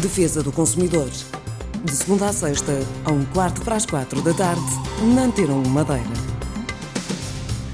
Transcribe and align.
Defesa 0.00 0.44
do 0.44 0.52
Consumidor. 0.52 1.10
De 1.84 1.90
segunda 1.92 2.28
a 2.28 2.32
sexta, 2.32 2.72
a 3.04 3.10
um 3.10 3.24
quarto 3.26 3.60
para 3.62 3.74
as 3.74 3.84
quatro 3.84 4.22
da 4.22 4.32
tarde, 4.32 4.62
na 5.12 5.22
Antena 5.22 5.54
1 5.54 5.68
Madeira. 5.70 6.04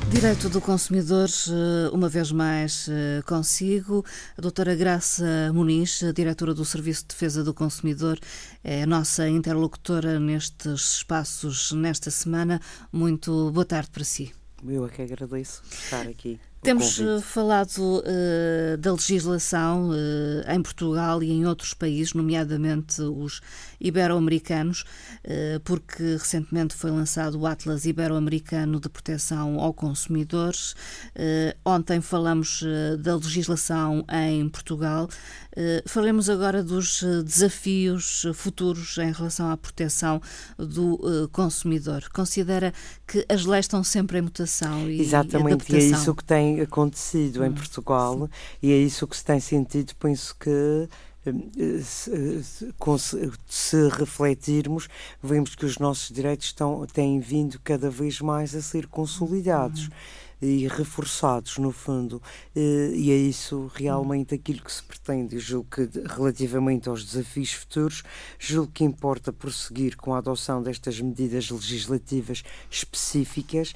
Direito 0.09 0.49
do 0.49 0.59
Consumidor, 0.59 1.29
eh, 1.29 1.91
uma 1.93 2.09
vez 2.09 2.33
mais 2.33 2.89
eh, 2.89 3.21
consigo. 3.27 4.03
A 4.39 4.41
doutora 4.41 4.75
Graça 4.75 5.53
Muniz, 5.53 6.01
diretora 6.15 6.55
do 6.55 6.65
Serviço 6.65 7.03
de 7.03 7.09
Defesa 7.09 7.45
do 7.45 7.53
Consumidor, 7.53 8.19
é 8.63 8.85
a 8.85 8.87
nossa 8.87 9.29
interlocutora 9.29 10.19
nestes 10.19 10.97
espaços 10.97 11.73
nesta 11.73 12.11
semana. 12.11 12.59
Muito 12.91 13.51
boa 13.51 13.67
tarde 13.67 13.91
para 13.91 14.05
si. 14.05 14.33
Eu 14.67 14.87
é 14.87 14.89
que 14.89 15.03
agradeço 15.03 15.63
estar 15.71 16.07
aqui. 16.07 16.41
Temos 16.65 16.99
eh, 16.99 17.21
falado 17.21 17.79
uh, 17.79 18.79
da 18.79 18.91
legislação 18.93 19.91
uh, 19.91 20.51
em 20.51 20.63
Portugal 20.63 21.23
e 21.23 21.31
em 21.31 21.47
outros 21.47 21.75
países, 21.75 22.15
nomeadamente 22.15 23.03
os 23.03 23.43
ibero-americanos, 23.79 24.81
uh, 24.81 25.61
porque 25.63 26.03
recentemente 26.03 26.75
foi 26.75 26.91
lançado 26.91 27.39
o 27.39 27.47
Atlas 27.47 27.85
Ibero-Americano 27.85 28.81
de 28.81 28.89
Proteção 28.89 29.61
ao 29.61 29.75
Consumidores. 29.75 30.75
ontem 31.65 32.01
falamos 32.01 32.65
da 32.99 33.15
legislação 33.17 34.05
em 34.11 34.49
Portugal. 34.49 35.09
falemos 35.87 36.31
agora 36.31 36.63
dos 36.63 37.03
desafios 37.25 38.27
futuros 38.35 38.97
em 38.99 39.13
relação 39.13 39.51
à 39.51 39.57
proteção 39.57 40.21
do 40.57 41.29
consumidor. 41.33 42.09
Considera 42.13 42.73
que 43.07 43.25
as 43.29 43.45
leis 43.45 43.65
estão 43.65 43.85
sempre 43.85 44.19
em 44.19 44.23
mutação 44.23 44.89
e 44.89 45.01
Exatamente, 45.01 45.73
e 45.73 45.77
é 45.77 45.79
isso 45.79 46.15
que 46.15 46.25
tem 46.25 46.54
acontecido 46.61 47.43
hum, 47.43 47.47
em 47.47 47.53
Portugal 47.53 48.19
sim. 48.19 48.29
e 48.63 48.73
é 48.73 48.77
isso 48.77 49.07
que 49.07 49.17
se 49.17 49.25
tem 49.25 49.41
sentido. 49.41 49.95
Penso 49.97 50.37
que 50.39 50.89
eh, 51.27 51.81
se, 51.83 52.43
se, 52.45 52.75
se, 53.47 53.89
refletirmos, 53.89 54.89
vemos 55.23 55.55
que 55.55 55.65
os 55.65 55.79
nossos 55.79 56.15
direitos 56.15 56.47
estão, 56.47 56.87
têm 56.87 57.19
vindo 57.19 57.59
cada 57.65 57.89
vez 57.89 58.21
mais 58.21 58.55
a 58.55 58.61
ser 58.61 58.87
consolidados. 58.87 59.87
Uhum. 59.87 59.95
E 60.43 60.69
reforçados, 60.69 61.57
no 61.57 61.73
fundo, 61.73 62.21
e 62.55 63.11
é 63.11 63.17
isso 63.17 63.71
realmente 63.75 64.35
aquilo 64.35 64.61
que 64.61 64.71
se 64.71 64.83
pretende. 64.83 65.39
Julgo 65.39 65.69
que, 65.71 65.89
relativamente 66.07 66.87
aos 66.87 67.03
desafios 67.03 67.53
futuros, 67.53 68.03
julgo 68.39 68.71
que 68.71 68.85
importa 68.85 69.33
prosseguir 69.33 69.97
com 69.97 70.13
a 70.13 70.19
adoção 70.19 70.63
destas 70.63 71.01
medidas 71.01 71.49
legislativas 71.51 72.43
específicas 72.69 73.75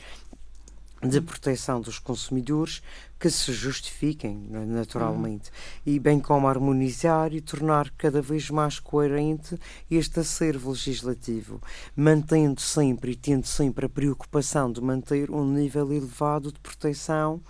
de 1.03 1.21
proteção 1.21 1.81
dos 1.81 1.99
consumidores 1.99 2.83
que 3.19 3.31
se 3.31 3.53
justifiquem 3.53 4.37
naturalmente 4.67 5.51
uhum. 5.51 5.93
e 5.95 5.99
bem 5.99 6.19
como 6.19 6.49
harmonizar 6.49 7.33
e 7.33 7.41
tornar 7.41 7.91
cada 7.97 8.21
vez 8.21 8.51
mais 8.51 8.81
coerente 8.81 9.59
este 9.91 10.21
acervo 10.21 10.71
legislativo, 10.71 11.61
mantendo 11.95 12.61
sempre 12.61 13.13
e 13.13 13.17
tendo 13.17 13.47
sempre 13.47 13.87
a 13.87 13.89
preocupação 13.89 14.73
de 14.73 14.81
manter 14.81 15.31
um 15.31 15.45
nível 15.45 15.93
elevado 15.93 16.53
de 16.53 16.59
proteção 16.61 17.41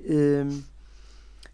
eh, 0.00 0.44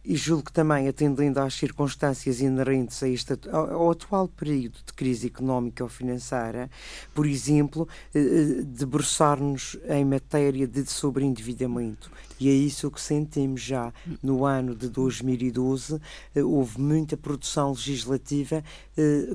e 0.05 0.17
julgo 0.17 0.45
que 0.45 0.53
também, 0.53 0.87
atendendo 0.87 1.41
às 1.41 1.55
circunstâncias 1.55 2.41
inerentes 2.41 3.03
a 3.03 3.09
este, 3.09 3.39
ao, 3.51 3.91
atual 3.91 4.29
período 4.29 4.77
de 4.87 4.93
crise 4.93 5.29
económica 5.29 5.83
ou 5.83 5.89
financeira, 5.89 6.71
por 7.15 7.27
exemplo, 7.27 7.89
eh, 8.15 8.19
eh, 8.19 8.63
debruçar-nos 8.63 9.79
em 9.89 10.05
matéria 10.05 10.67
de 10.67 10.85
sobreendividamento. 10.85 12.11
E 12.39 12.51
é 12.51 12.53
isso 12.53 12.91
que 12.91 13.01
sentimos 13.01 13.63
já 13.63 13.93
no 14.23 14.45
ano 14.45 14.75
de 14.75 14.91
2012. 14.91 15.99
Eh, 16.35 16.43
houve 16.43 16.79
muita 16.79 17.17
produção 17.17 17.71
legislativa 17.71 18.63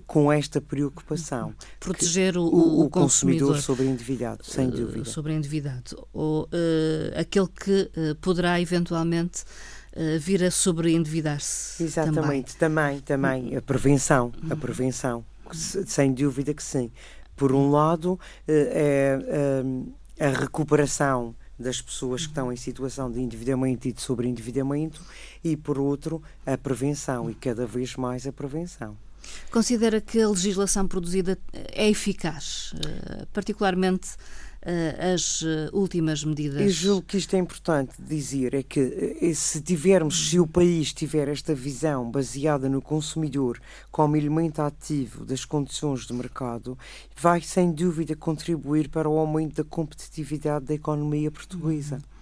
com 0.07 0.31
esta 0.31 0.61
preocupação. 0.61 1.53
Proteger 1.79 2.37
o, 2.37 2.43
o, 2.43 2.85
o 2.85 2.89
consumidor, 2.89 3.57
sobre 3.57 3.85
endividado, 3.85 4.45
sem 4.45 4.69
dúvida. 4.69 5.03
Sobre 5.05 5.33
endividado. 5.33 6.07
Ou 6.13 6.43
uh, 6.43 7.19
aquele 7.19 7.47
que 7.47 7.91
poderá 8.21 8.61
eventualmente 8.61 9.43
vir 10.19 10.43
a 10.43 10.51
sobreendividar-se. 10.51 11.83
Exatamente, 11.83 12.55
também. 12.57 12.99
também, 13.01 13.41
também. 13.41 13.55
A 13.57 13.61
prevenção, 13.61 14.31
a 14.49 14.55
prevenção, 14.55 15.25
sem 15.51 16.13
dúvida 16.13 16.53
que 16.53 16.63
sim. 16.63 16.91
Por 17.35 17.53
um 17.53 17.71
lado, 17.71 18.19
é, 18.47 19.19
é 20.17 20.25
a 20.25 20.29
recuperação 20.29 21.35
das 21.57 21.81
pessoas 21.81 22.21
que 22.21 22.31
estão 22.31 22.51
em 22.51 22.55
situação 22.55 23.11
de 23.11 23.19
endividamento 23.19 23.87
e 23.87 23.91
de 23.91 24.01
sobreendividamento 24.01 25.01
e, 25.43 25.57
por 25.57 25.77
outro, 25.77 26.21
a 26.45 26.57
prevenção 26.57 27.29
e 27.29 27.35
cada 27.35 27.65
vez 27.65 27.95
mais 27.95 28.25
a 28.25 28.31
prevenção. 28.31 28.97
Considera 29.51 29.99
que 29.99 30.21
a 30.21 30.29
legislação 30.29 30.87
produzida 30.87 31.37
é 31.53 31.89
eficaz, 31.89 32.73
particularmente 33.33 34.09
as 35.13 35.41
uh, 35.41 35.69
últimas 35.71 36.23
medidas. 36.23 36.61
Eu 36.61 36.69
julgo 36.69 37.03
que 37.03 37.17
isto 37.17 37.35
é 37.35 37.39
importante 37.39 37.93
dizer, 37.99 38.53
é 38.53 38.61
que 38.61 39.17
eh, 39.21 39.33
se 39.33 39.61
tivermos, 39.61 40.29
se 40.29 40.39
o 40.39 40.45
país 40.45 40.93
tiver 40.93 41.29
esta 41.29 41.55
visão 41.55 42.11
baseada 42.11 42.67
no 42.67 42.81
consumidor 42.81 43.59
como 43.91 44.17
elemento 44.17 44.61
ativo 44.61 45.23
das 45.23 45.45
condições 45.45 46.05
de 46.05 46.13
mercado, 46.13 46.77
vai 47.15 47.41
sem 47.41 47.71
dúvida 47.71 48.15
contribuir 48.15 48.89
para 48.89 49.07
o 49.07 49.17
aumento 49.17 49.63
da 49.63 49.69
competitividade 49.69 50.65
da 50.65 50.73
economia 50.73 51.31
portuguesa. 51.31 51.95
Uhum. 51.95 52.18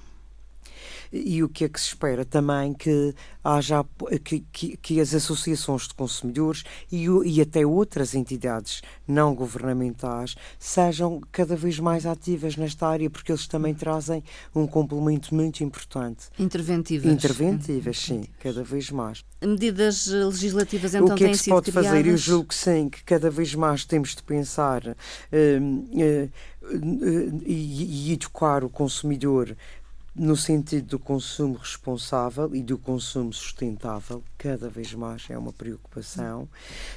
E 1.11 1.43
o 1.43 1.49
que 1.49 1.65
é 1.65 1.69
que 1.69 1.79
se 1.79 1.89
espera 1.89 2.25
também 2.25 2.73
que 2.73 3.13
haja 3.43 3.85
que, 4.23 4.41
que, 4.51 4.77
que 4.77 4.99
as 4.99 5.13
associações 5.13 5.87
de 5.87 5.93
consumidores 5.93 6.63
e, 6.91 7.05
e 7.25 7.41
até 7.41 7.65
outras 7.65 8.13
entidades 8.13 8.81
não 9.07 9.33
governamentais 9.33 10.35
sejam 10.59 11.21
cada 11.31 11.55
vez 11.55 11.79
mais 11.79 12.05
ativas 12.05 12.57
nesta 12.57 12.87
área, 12.87 13.09
porque 13.09 13.31
eles 13.31 13.47
também 13.47 13.73
trazem 13.73 14.23
um 14.53 14.67
complemento 14.67 15.33
muito 15.33 15.63
importante. 15.63 16.27
Interventivas. 16.37 17.11
Interventivas, 17.11 17.99
sim, 17.99 18.25
cada 18.39 18.63
vez 18.63 18.91
mais. 18.91 19.23
Medidas 19.41 20.07
legislativas 20.07 20.93
então 20.95 21.07
O 21.07 21.15
que 21.15 21.25
é 21.25 21.29
que 21.29 21.37
se 21.37 21.49
pode 21.49 21.71
criadas? 21.71 21.91
fazer? 21.91 22.07
Eu 22.07 22.17
julgo 22.17 22.49
que 22.49 22.55
sim, 22.55 22.89
que 22.89 23.03
cada 23.03 23.29
vez 23.29 23.53
mais 23.55 23.85
temos 23.85 24.15
de 24.15 24.23
pensar 24.23 24.83
uh, 24.87 24.91
uh, 24.91 26.31
e, 27.45 28.09
e 28.09 28.13
educar 28.13 28.63
o 28.63 28.69
consumidor 28.69 29.55
no 30.17 30.35
sentido 30.35 30.87
do 30.87 30.99
consumo 30.99 31.55
responsável 31.55 32.55
e 32.55 32.63
do 32.63 32.77
consumo 32.77 33.31
sustentável, 33.31 34.23
cada 34.37 34.67
vez 34.67 34.93
mais 34.93 35.29
é 35.29 35.37
uma 35.37 35.53
preocupação. 35.53 36.49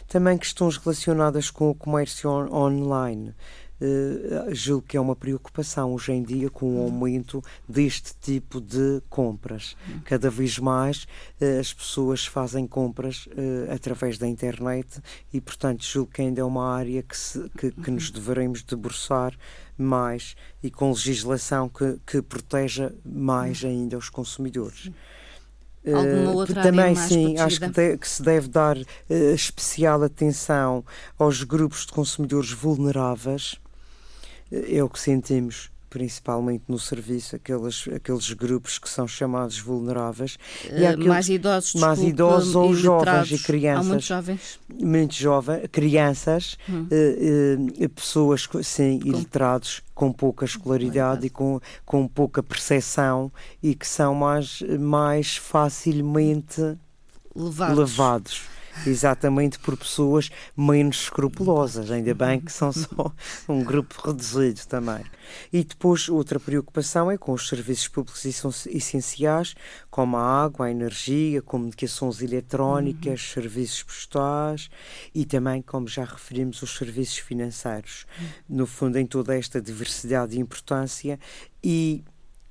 Também 0.08 0.38
questões 0.38 0.78
relacionadas 0.78 1.50
com 1.50 1.68
o 1.68 1.74
comércio 1.74 2.30
on 2.30 2.50
online. 2.50 3.34
Uh, 3.80 4.54
julgo 4.54 4.86
que 4.86 4.96
é 4.96 5.00
uma 5.00 5.16
preocupação 5.16 5.94
hoje 5.94 6.12
em 6.12 6.22
dia 6.22 6.50
com 6.50 6.76
o 6.76 6.82
aumento 6.82 7.42
deste 7.66 8.12
tipo 8.20 8.60
de 8.60 9.00
compras. 9.08 9.74
Cada 10.04 10.28
vez 10.28 10.58
mais 10.58 11.04
uh, 11.40 11.60
as 11.60 11.72
pessoas 11.72 12.26
fazem 12.26 12.66
compras 12.66 13.26
uh, 13.26 13.72
através 13.72 14.18
da 14.18 14.28
internet 14.28 15.00
e, 15.32 15.40
portanto, 15.40 15.82
julgo 15.82 16.12
que 16.12 16.20
ainda 16.20 16.42
é 16.42 16.44
uma 16.44 16.74
área 16.74 17.02
que, 17.02 17.16
se, 17.16 17.48
que, 17.56 17.70
que 17.70 17.90
nos 17.90 18.10
devemos 18.10 18.62
debruçar 18.62 19.34
mais 19.78 20.36
e 20.62 20.70
com 20.70 20.90
legislação 20.90 21.68
que, 21.68 21.98
que 22.06 22.20
proteja 22.20 22.94
mais 23.04 23.64
ainda 23.64 23.96
os 23.96 24.10
consumidores. 24.10 24.90
Alguma 25.86 26.32
outra 26.32 26.62
também 26.62 26.94
sim, 26.94 27.38
acho 27.38 27.58
que, 27.58 27.68
de, 27.68 27.96
que, 27.96 28.06
se 28.06 28.22
deve 28.22 28.48
dar 28.48 28.76
uh, 28.76 29.34
especial 29.34 30.02
atenção 30.02 30.84
aos 31.18 31.42
grupos 31.42 31.86
de 31.86 31.92
consumidores 31.92 32.52
vulneráveis. 32.52 33.58
É 34.50 34.82
o 34.82 34.88
que 34.88 34.98
sentimos 34.98 35.70
principalmente 35.90 36.62
no 36.68 36.78
serviço, 36.78 37.34
aqueles, 37.34 37.84
aqueles 37.94 38.32
grupos 38.32 38.78
que 38.78 38.88
são 38.88 39.08
chamados 39.08 39.58
vulneráveis. 39.58 40.38
e 40.72 40.86
aqueles, 40.86 41.06
mais 41.06 41.28
idosos, 41.28 41.74
mais 41.74 41.98
desculpe, 41.98 42.14
idosos 42.14 42.54
ou 42.54 42.72
jovens 42.72 43.32
e 43.32 43.38
crianças. 43.42 43.86
Há 43.86 43.88
muito 43.88 44.04
jovens. 44.04 44.60
Muito 44.80 45.14
jovens, 45.14 45.66
crianças, 45.72 46.56
hum. 46.68 46.86
uh, 46.88 47.84
uh, 47.84 47.88
pessoas 47.88 48.48
sim, 48.62 49.00
com... 49.00 49.08
iletrados 49.08 49.82
com 49.92 50.12
pouca 50.12 50.44
escolaridade 50.44 51.26
e 51.26 51.30
com, 51.30 51.60
com 51.84 52.06
pouca 52.06 52.42
percepção 52.42 53.30
e 53.60 53.74
que 53.74 53.86
são 53.86 54.14
mais, 54.14 54.62
mais 54.78 55.36
facilmente 55.36 56.78
levados. 57.34 57.78
levados 57.78 58.42
exatamente 58.86 59.58
por 59.58 59.76
pessoas 59.76 60.30
menos 60.56 61.02
escrupulosas. 61.02 61.90
Ainda 61.90 62.14
bem 62.14 62.40
que 62.40 62.52
são 62.52 62.72
só 62.72 63.12
um 63.48 63.62
grupo 63.62 63.94
reduzido 64.06 64.60
também. 64.66 65.04
E 65.52 65.62
depois, 65.62 66.08
outra 66.08 66.40
preocupação 66.40 67.10
é 67.10 67.16
com 67.16 67.32
os 67.32 67.48
serviços 67.48 67.88
públicos 67.88 68.24
essenciais, 68.66 69.54
como 69.90 70.16
a 70.16 70.44
água, 70.44 70.66
a 70.66 70.70
energia, 70.70 71.40
comunicações 71.42 72.20
eletrónicas, 72.20 73.20
uhum. 73.20 73.42
serviços 73.42 73.82
postais 73.82 74.70
e 75.14 75.24
também, 75.24 75.62
como 75.62 75.86
já 75.86 76.04
referimos, 76.04 76.62
os 76.62 76.76
serviços 76.76 77.18
financeiros. 77.18 78.06
Uhum. 78.18 78.26
No 78.48 78.66
fundo, 78.66 78.98
em 78.98 79.06
toda 79.06 79.36
esta 79.36 79.60
diversidade 79.60 80.36
e 80.36 80.40
importância 80.40 81.18
e 81.62 82.02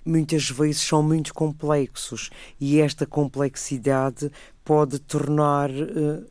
muitas 0.09 0.49
vezes 0.49 0.81
são 0.81 1.03
muito 1.03 1.33
complexos 1.33 2.29
e 2.59 2.79
esta 2.79 3.05
complexidade 3.05 4.31
pode 4.63 4.99
tornar 4.99 5.69
uh, 5.69 6.25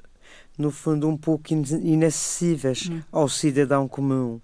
no 0.58 0.70
fundo, 0.72 1.08
um 1.08 1.16
pouco 1.16 1.52
inacessíveis 1.52 2.88
hum. 2.90 3.00
ao 3.12 3.28
cidadão 3.28 3.86
comum. 3.86 4.40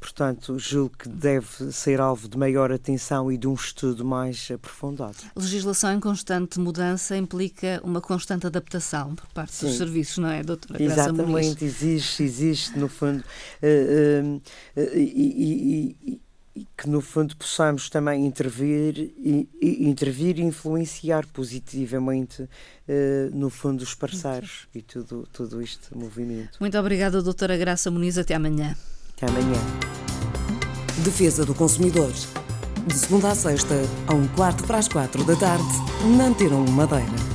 Portanto, 0.00 0.56
julgo 0.60 0.96
que 0.96 1.08
deve 1.08 1.72
ser 1.72 2.00
alvo 2.00 2.28
de 2.28 2.38
maior 2.38 2.70
atenção 2.70 3.32
e 3.32 3.36
de 3.36 3.48
um 3.48 3.54
estudo 3.54 4.04
mais 4.04 4.48
aprofundado. 4.48 5.16
Legislação 5.34 5.92
em 5.92 5.98
constante 5.98 6.60
mudança 6.60 7.16
implica 7.16 7.80
uma 7.82 8.00
constante 8.00 8.46
adaptação 8.46 9.16
por 9.16 9.26
parte 9.26 9.52
Sim. 9.54 9.66
dos 9.66 9.76
serviços, 9.76 10.18
não 10.18 10.28
é, 10.28 10.42
doutora 10.44 10.80
Exatamente, 10.80 11.64
existe, 11.64 12.22
existe, 12.22 12.78
no 12.78 12.88
fundo. 12.88 13.24
Uh, 13.60 14.36
uh, 14.36 14.36
uh, 14.36 14.96
e, 14.96 15.96
e, 16.06 16.12
e, 16.12 16.20
que 16.76 16.88
no 16.88 17.00
fundo 17.00 17.36
possamos 17.36 17.88
também 17.88 18.26
intervir 18.26 18.98
e, 18.98 19.48
e 19.60 19.88
intervir 19.88 20.38
e 20.38 20.42
influenciar 20.42 21.26
positivamente 21.26 22.48
no 23.32 23.50
fundo 23.50 23.82
os 23.82 23.94
parceiros 23.94 24.66
e 24.74 24.80
tudo, 24.80 25.28
todo 25.32 25.60
este 25.60 25.94
movimento. 25.94 26.58
Muito 26.58 26.78
obrigada, 26.78 27.22
doutora 27.22 27.56
Graça 27.56 27.90
Muniz, 27.90 28.16
até 28.16 28.34
amanhã. 28.34 28.74
Até 29.14 29.26
amanhã. 29.26 29.60
Defesa 31.04 31.44
do 31.44 31.54
Consumidor. 31.54 32.12
De 32.86 32.94
segunda 32.94 33.30
a 33.30 33.34
sexta, 33.34 33.74
a 34.06 34.14
um 34.14 34.26
quarto 34.28 34.64
para 34.64 34.78
as 34.78 34.88
quatro 34.88 35.22
da 35.24 35.36
tarde, 35.36 35.64
na 36.16 36.28
Antena 36.28 36.56
Madeira. 36.56 37.27